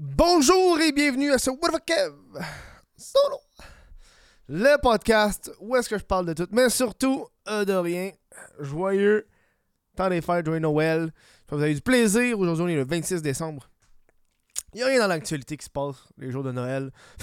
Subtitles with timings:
[0.00, 2.14] Bonjour et bienvenue à ce What the Kev
[2.96, 3.40] Solo.
[4.48, 8.12] Le podcast où est-ce que je parle de tout, mais surtout euh, de rien.
[8.60, 9.26] Joyeux
[9.96, 11.00] temps des fêtes, joyeux Noël.
[11.00, 12.38] J'espère que vous avez du plaisir.
[12.38, 13.68] Aujourd'hui, on est le 26 décembre.
[14.72, 16.92] Il n'y a rien dans l'actualité qui se passe les jours de Noël.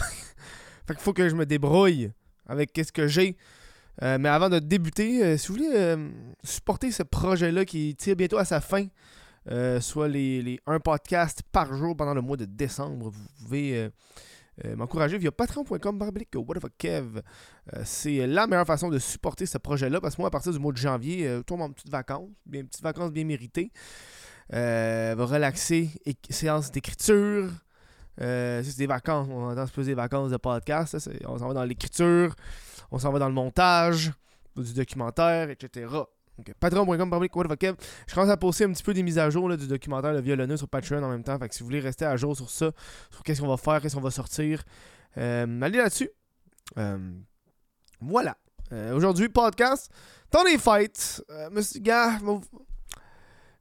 [0.86, 2.12] fait qu'il faut que je me débrouille
[2.46, 3.38] avec ce que j'ai.
[4.04, 5.96] Euh, mais avant de débuter, euh, si vous voulez
[6.44, 8.86] supporter ce projet-là qui tire bientôt à sa fin,
[9.52, 13.78] euh, soit les, les un podcast par jour pendant le mois de décembre, vous pouvez
[13.78, 13.89] euh,
[14.65, 16.32] euh, m'encourager via patreon.com barblique
[16.78, 17.21] Kev.
[17.74, 20.60] Euh, c'est la meilleure façon de supporter ce projet-là parce que moi, à partir du
[20.60, 23.71] mois de janvier, tourne en petites vacances, bien, petites vacances bien méritées.
[24.50, 25.89] Va relaxer,
[26.30, 27.50] séance d'écriture.
[28.18, 31.10] C'est des vacances, on entend se des vacances de podcast.
[31.25, 32.33] on s'en va dans l'écriture,
[32.91, 34.11] on s'en va dans le montage,
[34.55, 35.88] du documentaire, etc.
[36.38, 37.75] Donc, patreon.com.
[38.08, 40.22] Je commence à poster un petit peu des mises à jour là, du documentaire Le
[40.22, 41.38] Violonneux sur Patreon en même temps.
[41.39, 42.72] Fait que si vous voulez rester à jour sur ça,
[43.11, 44.64] sur qu'est-ce qu'on va faire, qu'est-ce qu'on va sortir,
[45.17, 46.09] euh, allez là-dessus.
[46.77, 46.97] Euh,
[48.02, 48.38] voilà.
[48.73, 49.89] Euh, Aujourd'hui, podcast.
[50.30, 51.23] Temps des fêtes.
[51.52, 52.17] Monsieur, gars,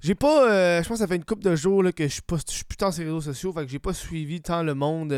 [0.00, 0.82] j'ai pas.
[0.82, 2.90] je pense que ça fait une couple de jours là, que je suis plus tant
[2.90, 3.52] sur les réseaux sociaux.
[3.52, 5.14] Fait que j'ai pas suivi tant le monde.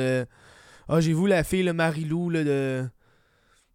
[0.88, 2.86] Ah, j'ai vu la fille, le Marilou, là, de.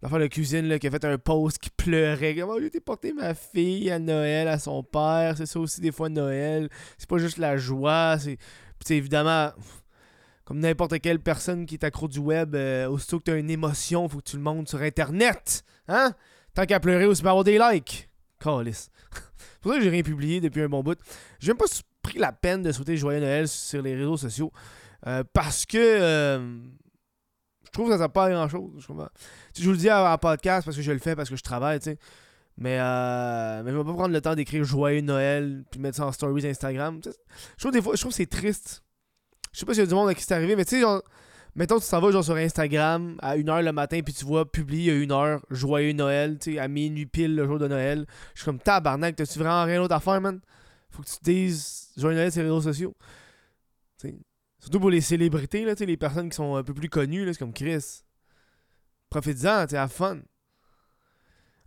[0.02, 2.36] L'affaire de cuisine là, qui a fait un post qui pleurait.
[2.36, 5.36] Comment j'ai été porter ma fille à Noël à son père.
[5.38, 6.70] C'est ça aussi des fois Noël.
[6.98, 8.18] C'est pas juste la joie.
[8.20, 8.38] C'est.
[8.84, 9.52] Sais, évidemment,
[10.44, 14.10] comme n'importe quelle personne qui est accro du web, euh, aussitôt que tu une émotion,
[14.10, 15.64] faut que tu le montres sur Internet.
[15.88, 16.14] Hein?
[16.56, 18.10] Tant qu'à pleurer, aussi avoir des likes.
[18.40, 18.90] Calice.
[19.14, 21.00] C'est pour ça que j'ai rien publié depuis un bon bout.
[21.40, 21.66] J'ai même pas
[22.02, 24.52] pris la peine de souhaiter Joyeux Noël sur les réseaux sociaux.
[25.06, 26.58] euh, parce que euh,
[27.72, 28.70] je trouve que ça sert pas à grand chose.
[28.80, 31.44] Je, je vous le dis en podcast parce que je le fais parce que je
[31.44, 31.98] travaille, tu sais.
[32.58, 36.06] Mais, euh, mais je vais pas prendre le temps d'écrire Joyeux Noël puis mettre ça
[36.06, 37.00] en stories Instagram.
[37.04, 37.12] Je
[37.58, 38.84] trouve des fois, je trouve que c'est triste.
[39.54, 40.82] Je sais pas s'il y a du monde à qui c'est arrivé, mais tu sais,
[40.82, 41.02] genre,
[41.56, 44.92] mettons, tu t'en vas genre sur Instagram à 1h le matin, puis tu vois publier
[44.92, 48.06] à 1h Joyeux Noël, tu sais, à minuit pile le jour de Noël.
[48.34, 50.42] Je suis comme tabarnak, t'as-tu vraiment rien d'autre à faire, man?
[50.90, 52.96] Faut que tu te dises Joyeux Noël sur les réseaux sociaux.
[54.62, 57.40] Surtout pour les célébrités, là, les personnes qui sont un peu plus connues, là, c'est
[57.40, 58.04] comme Chris.
[59.10, 60.20] Profite-en, tu sais, à fun.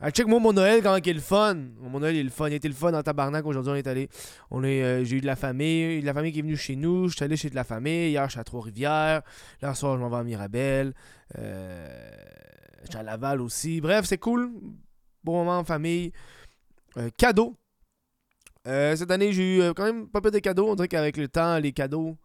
[0.01, 1.55] Ah, check moi mon Noël quand il est le fun.
[1.79, 2.49] Mon Noël il est le fun.
[2.49, 3.47] Il été le fun en tabarnak.
[3.47, 4.09] Aujourd'hui on est allé.
[4.51, 6.01] On est, euh, j'ai eu de la famille.
[6.01, 7.09] De la famille qui est venue chez nous.
[7.09, 8.11] Je suis allé chez de la famille.
[8.11, 9.23] Hier je suis à Trois-Rivières.
[9.63, 10.95] Là soir je m'en vais à Mirabel.
[11.39, 12.11] Euh,
[12.83, 13.81] je suis à Laval aussi.
[13.81, 14.51] Bref, c'est cool.
[15.23, 16.13] Bon moment en famille.
[16.99, 17.57] Euh, cadeaux.
[18.67, 20.69] Euh, cette année j'ai eu quand même pas peu de cadeaux.
[20.69, 22.17] On dirait qu'avec le temps, les cadeaux,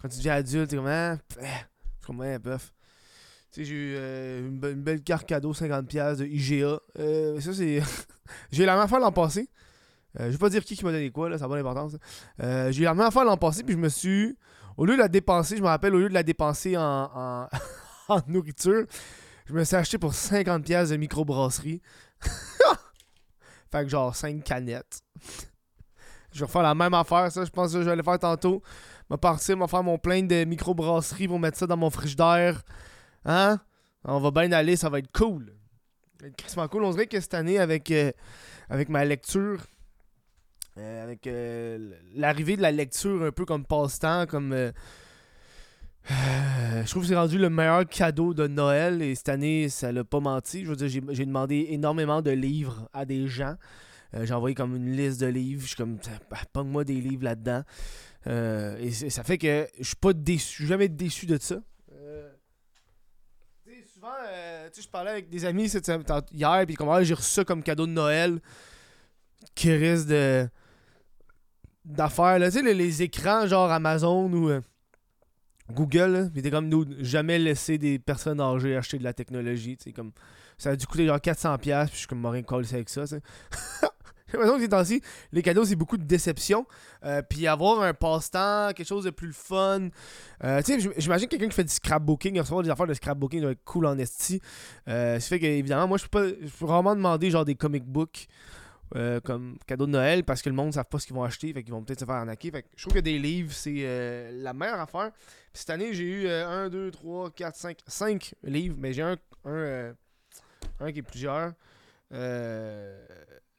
[0.00, 2.72] quand tu deviens adulte, t'es comme eh, c'est comme ouais, bof.
[3.52, 6.78] Tu sais, j'ai eu euh, une, be- une belle carte cadeau 50$ de IGA.
[6.98, 7.80] Euh, ça, c'est.
[8.52, 9.48] j'ai eu la même affaire l'an passé.
[10.20, 11.96] Euh, je vais pas dire qui qui m'a donné quoi, là, ça n'a pas d'importance.
[12.42, 14.36] Euh, j'ai eu la même affaire l'an passé, puis je me suis.
[14.76, 17.48] Au lieu de la dépenser, je me rappelle, au lieu de la dépenser en, en,
[18.08, 18.84] en nourriture,
[19.46, 21.80] je me suis acheté pour 50$ de microbrasserie.
[23.72, 25.00] fait que genre 5 canettes.
[26.32, 27.44] je vais refaire la même affaire, ça.
[27.44, 28.62] Je pense que je vais le faire tantôt.
[29.14, 32.62] Partir, je vais faire mon plein de microbrasserie pour mettre ça dans mon frigidaire.
[33.24, 33.60] Hein?
[34.04, 35.52] On va bien aller, ça va être cool.
[36.36, 36.84] Crissement cool.
[36.84, 38.10] On dirait que cette année, avec, euh,
[38.68, 39.60] avec ma lecture,
[40.78, 44.54] euh, avec euh, l'arrivée de la lecture un peu comme passe-temps, comme.
[46.08, 50.04] je trouve que c'est rendu le meilleur cadeau de Noël et cette année, ça l'a
[50.04, 50.64] pas menti.
[50.64, 53.56] Je veux dire, j'ai, demandé énormément de livres à des gens.
[54.22, 55.62] J'ai envoyé comme une liste de livres.
[55.62, 55.98] Je suis comme,
[56.30, 57.62] bah, pogne-moi des livres là-dedans.
[58.26, 60.48] Euh, et ça fait que je suis pas déçu.
[60.48, 61.56] Je suis jamais déçu de ça.
[61.92, 62.30] Euh,
[63.64, 65.70] tu sais, souvent, euh, je parlais avec des amis
[66.32, 68.40] hier, puis comme, ah, j'ai reçu ça comme cadeau de Noël.
[69.54, 70.48] Qui risque de.
[71.84, 72.40] d'affaires.
[72.40, 74.60] Tu sais, les, les écrans, genre Amazon ou euh,
[75.70, 80.12] Google, puis t'es comme nous, jamais laisser des personnes âgées acheter de la technologie, comme.
[80.58, 83.04] Ça a dû coûter genre 400$, puis je suis comme, rien avec ça.
[84.32, 86.66] J'ai l'impression que ces temps-ci, les cadeaux, c'est beaucoup de déception.
[87.04, 89.88] Euh, puis avoir un passe-temps, quelque chose de plus fun.
[90.42, 93.42] Euh, tu sais, j'im- j'imagine quelqu'un qui fait du scrapbooking, recevoir des affaires de scrapbooking,
[93.44, 94.40] va être cool en esti.
[94.88, 96.28] Euh, fait que, évidemment, moi, je peux pas.
[96.28, 98.26] Je peux vraiment demander genre des comic books
[98.94, 101.24] euh, comme cadeau de Noël parce que le monde ne savent pas ce qu'ils vont
[101.24, 101.52] acheter.
[101.52, 102.50] Fait qu'ils vont peut-être se faire arnaquer.
[102.50, 105.10] Fait que je trouve que des livres, c'est la meilleure affaire.
[105.52, 109.16] Puis cette année, j'ai eu 1, 2, 3, 4, 5, 5 livres, mais j'ai un,
[109.44, 109.92] un, euh,
[110.80, 111.52] un qui est plusieurs.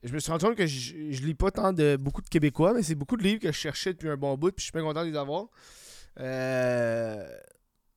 [0.03, 2.73] Je me suis rendu compte que je, je lis pas tant de beaucoup de Québécois,
[2.73, 4.71] mais c'est beaucoup de livres que je cherchais depuis un bon bout, puis je suis
[4.71, 5.47] bien content de les avoir.
[6.19, 7.27] Euh,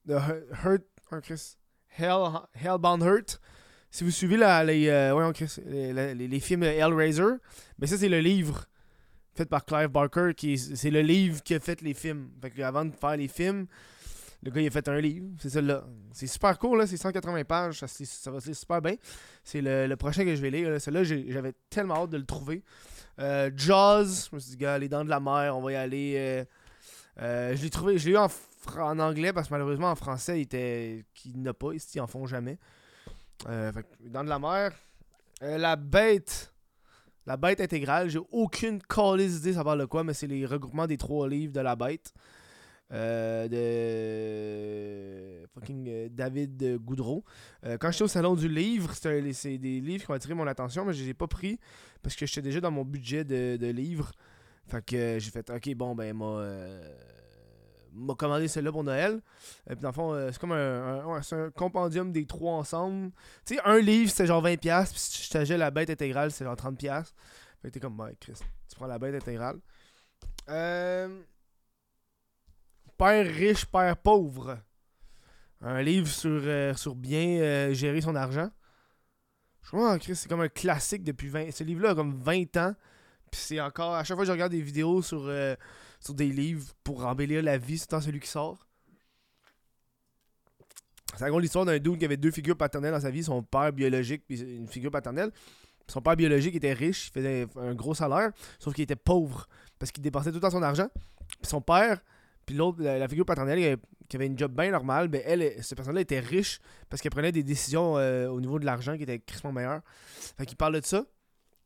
[0.09, 1.57] Hurt, un Chris,
[1.99, 2.25] Hell,
[2.55, 3.41] Hellbound Hurt.
[3.91, 7.25] Si vous suivez la, les, euh, Chris, les, les- films Hellraiser,
[7.79, 8.67] mais ça c'est le livre
[9.35, 12.31] fait par Clive Barker, qui est- c'est le livre qui a fait les films.
[12.41, 13.67] Fait avant de faire les films,
[14.43, 15.85] Le gars, il a fait un livre, c'est celle-là.
[16.13, 18.95] C'est super court, là, c'est 180 pages, ça, va se super bien.
[19.45, 20.71] C'est le, le prochain que je vais lire.
[20.71, 20.81] là.
[20.81, 22.63] Celui-là, j'avais tellement hâte de le trouver.
[23.19, 25.77] Euh, Jaws, je me suis dit, gars, les dents de la mer, on va y
[25.77, 26.15] aller.
[26.17, 26.45] euh,
[27.21, 28.29] euh, je l'ai trouvé, je l'ai eu en,
[28.79, 31.05] en anglais parce que malheureusement en français, il était.
[31.13, 32.59] qu'il n'a pas, ils en font jamais.
[33.49, 34.73] Euh, fait dents de la mer.
[35.43, 36.53] La bête.
[37.27, 40.87] La bête intégrale, j'ai aucune calice idée ça parle de quoi, mais c'est les regroupements
[40.87, 42.13] des trois livres de la bête.
[42.93, 47.25] Euh, de fucking euh, David euh, Goudreau.
[47.65, 50.85] Euh, quand j'étais au salon du livre, c'est des livres qui ont attiré mon attention,
[50.85, 51.59] mais je les ai pas pris
[52.03, 54.11] parce que j'étais déjà dans mon budget de, livres.
[54.67, 56.83] Fait que euh, j'ai fait OK, bon ben euh,
[57.93, 59.21] m'a commandé celle-là pour Noël.
[59.69, 62.55] Et puis dans le fond, euh, c'est comme un, un- c'est un compendium des trois
[62.55, 63.11] ensemble.
[63.45, 66.45] Tu sais, un livre c'était genre 20$, puis si je t'achetais la bête intégrale, c'est
[66.45, 67.13] genre 30$.
[67.63, 68.33] Fait que t'es comme, ouais, Chris,
[68.69, 69.59] tu prends la bête intégrale.
[70.49, 71.21] Euh...
[73.01, 74.59] Père riche, père pauvre.
[75.63, 78.51] Un livre sur, euh, sur bien euh, gérer son argent.
[79.63, 81.51] Je crois, Chris, c'est comme un classique depuis 20...
[81.51, 82.75] Ce livre-là a comme 20 ans.
[83.31, 83.95] Puis c'est encore...
[83.95, 85.57] À chaque fois que je regarde des vidéos sur, euh,
[85.99, 88.69] sur des livres pour embellir la vie, c'est temps celui qui sort.
[91.17, 93.73] C'est raconte l'histoire d'un dude qui avait deux figures paternelles dans sa vie, son père
[93.73, 95.31] biologique puis une figure paternelle.
[95.89, 99.49] Son père biologique était riche, il faisait un gros salaire, sauf qu'il était pauvre
[99.79, 100.89] parce qu'il dépensait tout le temps son argent.
[101.41, 102.03] Puis son père,
[102.47, 103.77] puis l'autre, la, figure paternelle qui avait-
[104.09, 107.31] qui avait une job bien normale, ben elle, cette personne-là était riche parce qu'elle prenait
[107.33, 109.83] des décisions euh, au niveau de l'argent qui étaient crissement meilleures.
[110.37, 111.05] Fait qu'il parle de ça.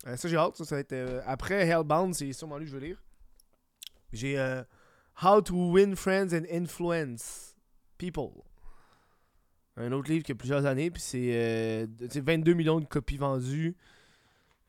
[0.07, 0.55] Euh, ça, j'ai hâte.
[0.57, 3.03] Ça, ça va être, euh, après Hellbound, c'est sûrement lui que je vais lire.
[4.13, 4.63] J'ai euh,
[5.23, 7.57] How to Win Friends and Influence
[7.97, 8.43] People.
[9.77, 12.79] Un autre livre qui a plusieurs années, puis c'est euh, de- tu sais, 22 millions
[12.79, 13.75] de copies vendues.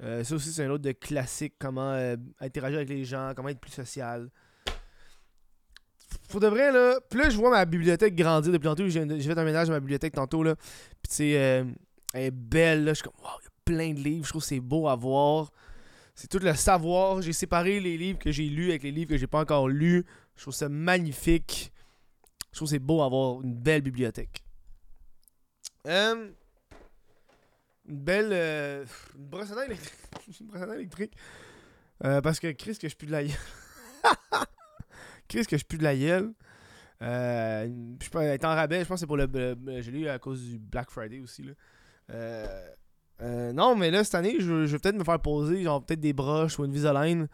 [0.01, 3.49] Euh, ça aussi, c'est un autre de classique, comment euh, interagir avec les gens, comment
[3.49, 4.29] être plus social.
[6.39, 9.69] De vrai, là, plus je vois ma bibliothèque grandir depuis tantôt, j'ai fait un ménage
[9.69, 11.63] à ma bibliothèque tantôt, là, puis tu euh,
[12.13, 14.29] elle est belle, là, je suis comme, wow, il y a plein de livres, je
[14.29, 15.51] trouve que c'est beau à voir.
[16.15, 19.17] C'est tout le savoir, j'ai séparé les livres que j'ai lus avec les livres que
[19.17, 20.05] j'ai pas encore lus.
[20.37, 21.73] Je trouve ça magnifique.
[22.51, 24.45] Je trouve que c'est beau avoir une belle bibliothèque.
[25.87, 26.29] Euh,
[27.87, 28.29] une belle.
[28.31, 29.99] euh, brosse à dents électrique.
[30.71, 31.17] à.
[32.05, 33.23] Euh, parce que Chris, que je pue de la.
[35.27, 36.33] Chris, que je pue de la gueule.
[37.01, 37.67] Euh,
[38.01, 39.27] je elle est en rabais, je pense que c'est pour le.
[39.31, 41.43] le- je à cause du Black Friday aussi.
[41.43, 41.51] Là.
[42.11, 42.67] Euh,
[43.21, 46.13] euh, non, mais là, cette année, je, vais peut-être me faire poser genre peut-être des
[46.13, 47.27] broches ou une Visaline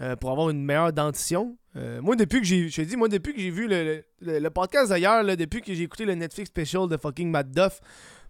[0.00, 1.56] euh, pour avoir une meilleure dentition.
[1.74, 2.68] Moi, depuis que j'ai.
[2.68, 5.84] Je te dis, moi, depuis que j'ai vu le, le, podcast d'ailleurs, depuis que j'ai
[5.84, 7.80] écouté le Netflix special de fucking Matt Duff,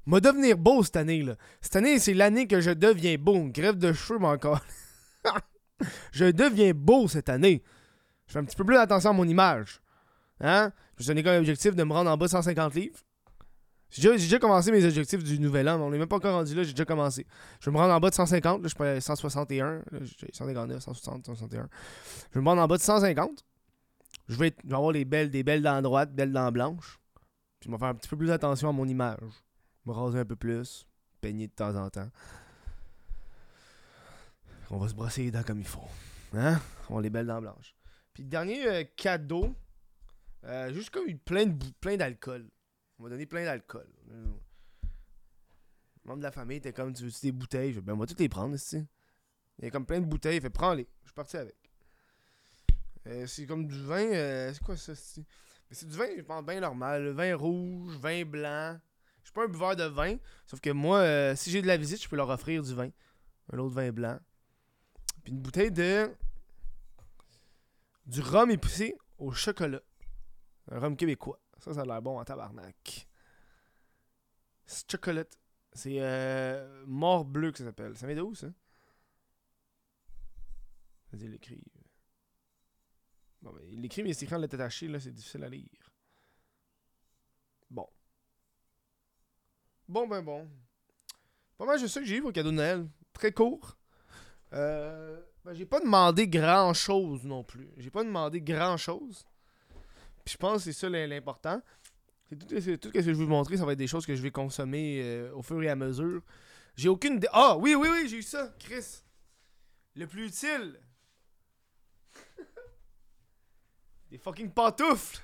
[0.06, 1.36] m'a devenir beau cette année, là.
[1.60, 3.34] Cette année, c'est l'année que je deviens beau.
[3.34, 4.60] Une grève de cheveux, mais encore.
[6.12, 7.64] je deviens beau cette année.
[8.32, 9.82] Je fais un petit peu plus attention à mon image.
[10.40, 10.72] Hein?
[10.96, 12.98] Je me suis donné comme objectif de me rendre en bas de 150 livres.
[13.90, 16.54] J'ai déjà, commencé mes objectifs du nouvel an, mais on n'est même pas encore rendu
[16.54, 17.26] là, j'ai déjà commencé.
[17.60, 20.28] Je vais me rendre en bas de 150, là, je suis à 161, là, j'ai
[20.32, 21.68] 159, 160, 161.
[22.30, 23.44] Je vais me rendre en bas de 150.
[24.30, 26.98] Je vais, avoir les belles, des belles dents droites, belles dents blanches.
[27.60, 29.20] Puis je vais faire un petit peu plus attention à mon image.
[29.84, 30.86] Me raser un peu plus,
[31.20, 32.08] peigner de temps en temps.
[34.70, 35.80] On va se brosser les dents comme il faut.
[36.34, 36.58] Hein?
[36.88, 37.74] On les belles dents blanches.
[38.14, 39.54] Puis dernier euh, cadeau,
[40.44, 42.48] euh, juste comme plein d'alcool.
[42.98, 43.88] On m'a donné plein d'alcool.
[44.10, 44.26] Euh,
[46.04, 48.28] membre de la famille était comme tu veux des bouteilles, je ben va toutes les
[48.28, 48.86] prendre ici.
[49.58, 50.86] Il y a comme plein de bouteilles, il fait prends-les.
[51.02, 51.56] Je suis parti avec.
[53.06, 55.20] Euh, c'est comme du vin, euh, c'est quoi ça c'est
[55.68, 58.78] Mais c'est du vin, je pense bien normal, vin rouge, vin blanc.
[59.22, 60.16] Je suis pas un buveur de vin,
[60.46, 62.90] sauf que moi si j'ai de la visite, je peux leur offrir du vin,
[63.52, 64.18] un autre vin blanc.
[65.24, 66.08] Puis une bouteille de
[68.06, 69.82] du rhum épicé au chocolat.
[70.70, 71.40] Un rhum québécois.
[71.58, 73.08] Ça, ça a l'air bon en tabarnak.
[74.66, 75.38] C'est chocolate.
[75.72, 77.96] C'est euh, mort bleu que ça s'appelle.
[77.96, 78.48] Ça vient de où, ça?
[81.12, 81.62] Vas-y, l'écrit.
[83.42, 85.92] Bon, ben, il l'écrit, mais c'est écrit en lettres attachées, là, c'est difficile à lire.
[87.70, 87.88] Bon.
[89.88, 90.48] Bon, ben bon.
[91.58, 92.88] Pas mal juste ça que j'ai eu pour cadeau de Noël.
[93.12, 93.76] Très court.
[94.52, 97.68] Euh, ben, j'ai pas demandé grand chose non plus.
[97.78, 99.24] J'ai pas demandé grand chose.
[100.24, 101.60] Puis je pense que c'est ça l'im- l'important.
[102.28, 104.14] C'est tout, tout ce que je vais vous montrer, ça va être des choses que
[104.14, 106.22] je vais consommer euh, au fur et à mesure.
[106.76, 107.20] J'ai aucune.
[107.32, 109.02] Ah, oui, oui, oui, j'ai eu ça, Chris.
[109.94, 110.80] Le plus utile.
[114.10, 115.20] Des fucking pantoufles.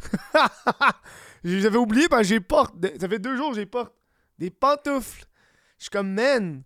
[1.44, 2.74] J'avais oublié, ben j'ai porte.
[3.00, 3.94] Ça fait deux jours que j'ai porte.
[4.38, 5.24] Des pantoufles.
[5.78, 6.62] Je suis comme, man.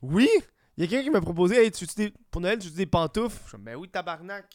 [0.00, 0.28] Oui.
[0.76, 1.86] Il y a quelqu'un qui m'a proposé, hey, tu,
[2.30, 3.40] pour Noël, tu veux des pantoufles?
[3.44, 4.46] Je suis ben oui, tabarnak.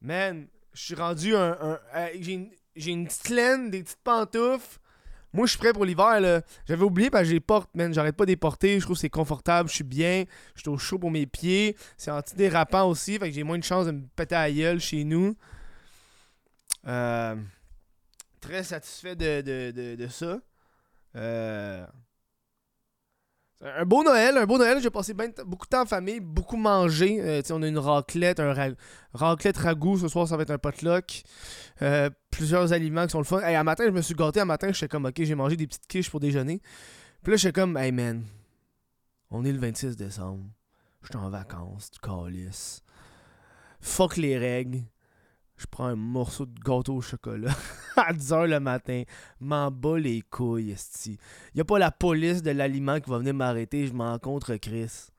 [0.00, 1.56] Man, Je suis rendu un.
[1.62, 4.78] euh, j'ai une- j'ai petite laine, des petites pantoufles.
[5.32, 6.42] Moi, je suis prêt pour l'hiver.
[6.66, 7.92] J'avais oublié, parce que les porte, man.
[7.94, 8.78] J'arrête pas de les porter.
[8.78, 9.68] Je trouve que c'est confortable.
[9.68, 10.24] Je suis bien.
[10.54, 11.76] Je suis au chaud pour mes pieds.
[11.96, 13.18] C'est antidérapant aussi.
[13.18, 15.36] Fait que j'ai moins de chances de me péter à chez nous.
[16.86, 17.36] Euh,
[18.40, 20.38] très satisfait de, de, de, de ça.
[21.16, 21.86] Euh,
[23.60, 24.80] un beau Noël, un beau Noël.
[24.82, 27.20] J'ai passé beaucoup de temps en famille, beaucoup mangé.
[27.20, 28.68] Euh, on a une raclette, un ra-
[29.12, 29.98] raclette ragoût.
[29.98, 31.22] Ce soir, ça va être un potluck.
[31.82, 33.40] Euh, plusieurs aliments qui sont le fun.
[33.40, 34.40] Hey, un matin, je me suis gâté.
[34.40, 36.60] Un matin, j'étais comme, ok, j'ai mangé des petites quiches pour déjeuner.
[37.22, 38.24] Puis là, j'étais comme, hey man,
[39.30, 40.44] on est le 26 décembre.
[41.02, 42.82] Je suis en vacances, tu calisses.
[43.80, 44.80] Fuck les règles.
[45.56, 47.54] Je prends un morceau de gâteau au chocolat
[47.96, 49.04] à 10h le matin.
[49.40, 51.16] M'en bats les couilles, esti.
[51.54, 53.86] Y a pas la police de l'aliment qui va venir m'arrêter.
[53.86, 55.10] Je m'en contre Chris.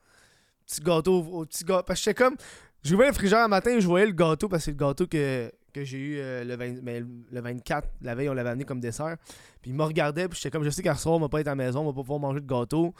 [0.65, 1.83] Petit gâteau, au petit gâteau.
[1.83, 2.35] Parce que j'étais comme.
[2.83, 5.07] J'ouvrais le frigère un matin et je voyais le gâteau parce que c'est le gâteau
[5.07, 7.87] que, que j'ai eu euh, le, 20 mais le 24.
[8.01, 9.15] La veille, on l'avait amené comme dessert.
[9.61, 10.27] Puis il me regardait.
[10.27, 11.79] Puis j'étais comme, je sais qu'à soir, on va pas être à la maison.
[11.79, 12.93] On va pas pouvoir manger de gâteau.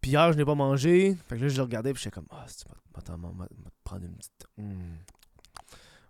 [0.00, 1.16] Puis hier, je n'ai pas mangé.
[1.28, 1.92] Fait que là, je le regardais.
[1.92, 3.12] Puis j'étais comme, ah, si tu vas vas te
[3.84, 4.46] prendre une petite.
[4.56, 4.96] Hmm.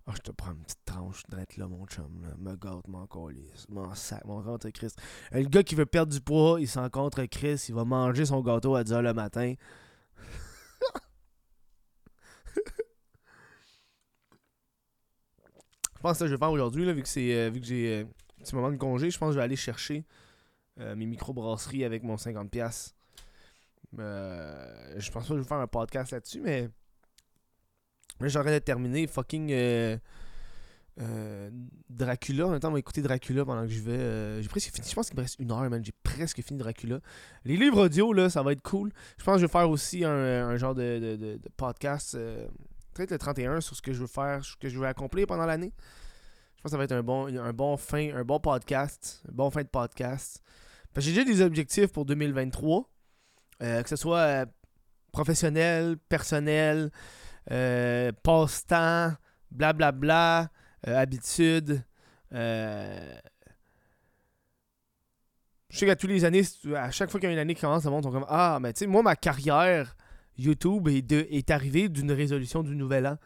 [0.07, 2.07] Ah, je te prends une petite tranche d'être là, mon chum.
[2.39, 3.67] Me gâte, m'en calisse.
[3.71, 4.99] M'en sac, mon contre Christ.
[5.35, 7.65] Euh, Le gars qui veut perdre du poids, il s'en contre Chris.
[7.69, 9.55] Il va manger son gâteau à 10h le matin.
[12.55, 12.61] je
[16.03, 18.05] pense que ça, je vais faire aujourd'hui, vu que, c'est, euh, vu que j'ai euh,
[18.05, 19.11] un petit moment de congé.
[19.11, 20.05] Je pense que je vais aller chercher
[20.77, 22.95] mes microbrasseries avec mon 50$.
[23.99, 26.69] Euh, je pense pas que je vais faire un podcast là-dessus, mais.
[28.21, 29.97] J'aurais de terminer fucking euh,
[31.01, 31.51] euh,
[31.91, 32.47] Dracula.
[32.47, 33.93] En même temps, on va écouter Dracula pendant que je vais.
[33.93, 34.89] euh, j'ai presque fini.
[34.89, 35.85] Je pense qu'il me reste une heure, man.
[35.85, 37.01] J'ai presque fini Dracula.
[37.45, 38.93] Les livres audio, là, ça va être cool.
[39.19, 42.17] Je pense que je vais faire aussi un, genre de, podcast.
[42.95, 45.47] Peut-être le 31 sur ce que je veux faire, ce que je veux accomplir pendant
[45.47, 45.73] l'année.
[46.57, 49.23] Je pense que ça va être un bon, un bon fin, un bon podcast.
[49.29, 50.43] Un bon fin de podcast.
[50.97, 52.89] J'ai déjà des objectifs pour 2023.
[53.63, 54.47] euh, que ce soit
[55.13, 56.91] professionnel, personnel,
[57.51, 59.13] euh, passe-temps,
[59.51, 60.51] blablabla,
[60.87, 61.83] euh, habitude.
[62.33, 63.15] euh,
[65.69, 66.43] Je sais qu'à tous les années,
[66.77, 68.59] à chaque fois qu'il y a une année qui commence, le monde sont comme Ah,
[68.61, 69.97] mais tu sais, moi, ma carrière
[70.39, 73.17] YouTube est, arrivée d'une résolution du nouvel an.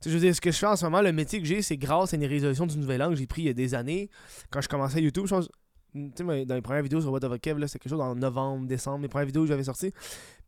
[0.00, 1.46] Tu sais, je veux dire, ce que je fais en ce moment, le métier que
[1.46, 3.54] j'ai, c'est grâce à une résolution du nouvel an que j'ai pris il y a
[3.54, 4.10] des années.
[4.50, 5.48] Quand je commençais YouTube, je pense.
[5.94, 9.08] Dans les premières vidéos sur What Kev, là, c'était quelque chose en novembre, décembre, les
[9.08, 9.92] premières vidéos que j'avais sorties.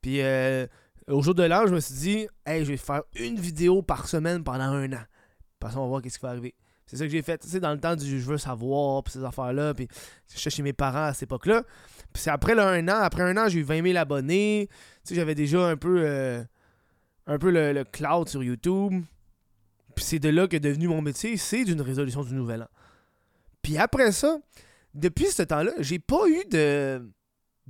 [0.03, 0.67] Puis euh,
[1.11, 4.09] au jour de l'an, je me suis dit, hey, je vais faire une vidéo par
[4.09, 5.03] semaine pendant un an.
[5.59, 6.55] Parce qu'on va voir qu'est-ce qui va arriver.
[6.87, 9.13] C'est ça que j'ai fait, tu sais, dans le temps du je veux savoir, puis
[9.13, 9.75] ces affaires-là.
[9.75, 9.87] Puis
[10.29, 11.63] j'étais chez mes parents à cette époque-là.
[12.13, 14.69] Puis c'est après là, un an, après un an, j'ai eu 20 000 abonnés.
[15.05, 16.43] Tu sais, j'avais déjà un peu, euh,
[17.27, 19.05] un peu le, le cloud sur YouTube.
[19.95, 22.69] Puis c'est de là que devenu mon métier, c'est d'une résolution du nouvel an.
[23.63, 24.39] Puis après ça,
[24.95, 27.09] depuis ce temps-là, j'ai pas eu de,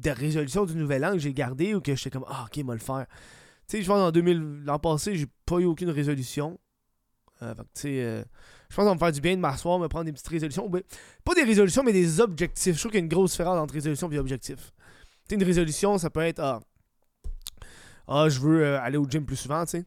[0.01, 2.75] de résolution du nouvel an que j'ai gardé ou que j'étais comme Ah, ok, moi
[2.75, 3.07] le faire.
[3.69, 6.59] Tu sais, je pense en 2000, l'an passé, j'ai pas eu aucune résolution.
[7.43, 8.23] Euh, fait que, tu sais, euh,
[8.69, 10.29] je pense que ça va me faire du bien de m'asseoir, me prendre des petites
[10.29, 10.69] résolutions.
[10.69, 10.83] Ben,
[11.25, 12.75] pas des résolutions, mais des objectifs.
[12.75, 14.73] Je trouve qu'il y a une grosse différence entre résolution et objectif.
[15.29, 16.61] Tu sais, une résolution, ça peut être Ah,
[18.09, 19.85] ah je veux euh, aller au gym plus souvent, tu sais.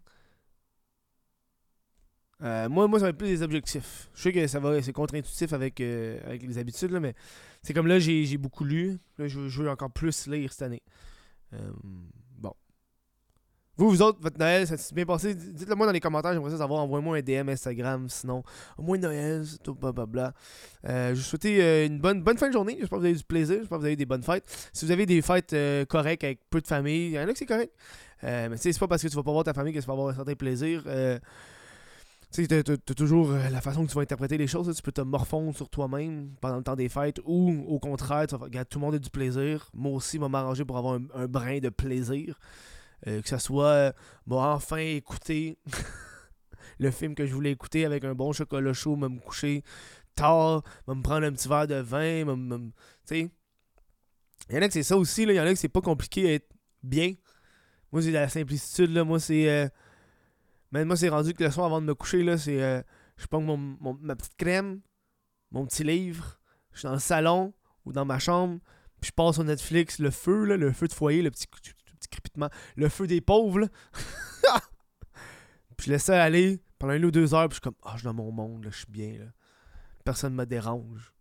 [2.43, 4.09] Euh, moi, moi, ça va être plus des objectifs.
[4.13, 7.15] Je sais que ça va, c'est contre-intuitif avec, euh, avec les habitudes, là, mais
[7.61, 8.99] c'est comme là, j'ai, beaucoup lu.
[9.17, 10.81] Là, je, veux- encore plus lire cette année.
[11.53, 11.71] Euh,
[12.37, 12.53] bon.
[13.77, 15.33] Vous, vous autres, votre Noël, ça s'est bien passé?
[15.33, 16.83] Dites-le moi dans les commentaires, j'aimerais savoir.
[16.83, 18.43] Envoyez-moi un DM Instagram, sinon.
[18.77, 20.33] Au moins Noël, tout, blablabla.
[20.83, 22.75] Je vous souhaite une bonne, bonne fin de journée.
[22.77, 23.59] J'espère que vous avez du plaisir.
[23.59, 24.69] J'espère que vous avez des bonnes fêtes.
[24.73, 25.55] Si vous avez des fêtes
[25.87, 27.73] correctes avec peu de famille, il y en a que c'est correct.
[28.21, 30.09] Mais c'est pas parce que tu vas pas voir ta famille que tu vas avoir
[30.09, 30.83] un certain plaisir.
[32.33, 34.75] Tu sais, t'as- toujours euh, la façon que tu vas interpréter les choses.
[34.75, 38.39] Tu peux te morfondre sur toi-même pendant le temps des fêtes ou au contraire, tout
[38.39, 39.69] le monde a du plaisir.
[39.73, 42.39] Moi aussi, je vais m'arranger pour avoir un, brin de plaisir.
[43.07, 43.91] Euh, que ça soit, euh,
[44.29, 45.57] enfin écouter
[46.79, 49.63] le film que je voulais écouter avec un bon chocolat chaud, me coucher
[50.15, 52.71] tard, me prendre un petit verre de vin, tu
[53.05, 53.29] sais.
[54.49, 55.23] Il y en a que c'est ça aussi.
[55.23, 56.49] Il y en a que c'est pas compliqué à être
[56.81, 57.13] bien.
[57.91, 59.03] Moi, c'est la simplicitude, là.
[59.03, 59.49] Moi, c'est.
[59.49, 59.67] euh,
[60.73, 62.61] man, moi, c'est rendu que le soir avant de me coucher, là, c'est.
[62.61, 62.81] euh,
[63.17, 63.57] je prends mon,
[64.01, 64.81] ma petite crème,
[65.51, 66.39] mon petit livre,
[66.71, 67.53] je suis dans le salon
[67.85, 68.59] ou dans ma chambre,
[68.99, 72.09] puis je passe sur Netflix le feu, là, le feu de foyer, le petit, petit
[72.09, 73.67] crépitement, le feu des pauvres,
[75.77, 77.91] puis je laisse ça aller pendant une ou deux heures, puis je suis comme, ah,
[77.93, 79.25] je suis dans mon monde, là, je suis bien, là.
[80.03, 81.13] Personne me dérange.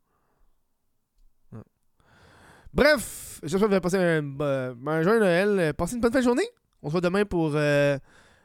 [2.75, 5.61] Bref, j'espère que vous avez passé un, euh, un joyeux Noël.
[5.61, 6.49] Euh, Passez une bonne fin de journée.
[6.81, 7.99] On se voit demain pour euh,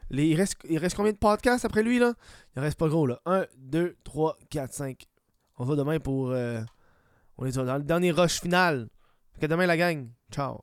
[0.09, 2.13] Les- il, reste, il reste combien de podcasts après lui, là?
[2.55, 3.19] Il en reste pas gros, là.
[3.25, 5.05] 1, 2, 3, 4, 5.
[5.57, 6.31] On se voit demain pour.
[6.31, 6.61] euh,
[7.37, 8.87] on est dans le dernier rush final.
[9.39, 10.09] Que demain, la gang.
[10.31, 10.59] Ciao.